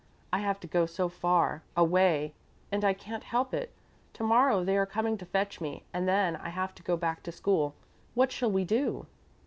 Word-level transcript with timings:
I 0.33 0.39
have 0.39 0.59
to 0.61 0.67
go 0.67 0.87
so 0.87 1.09
far 1.09 1.61
away 1.77 2.33
and 2.71 2.83
I 2.83 2.91
can't 2.91 3.23
help 3.23 3.53
it. 3.53 3.71
To 4.13 4.23
morrow 4.23 4.63
they 4.63 4.75
are 4.75 4.87
coming 4.87 5.15
to 5.19 5.27
fetch 5.27 5.61
me 5.61 5.83
and 5.93 6.07
then 6.07 6.35
I 6.37 6.49
have 6.49 6.73
to 6.73 6.81
go 6.81 6.97
back 6.97 7.21
to 7.21 7.31
school. 7.31 7.75
What 8.15 8.31
shall 8.31 8.49
we 8.51 8.65
do?" 8.65 9.05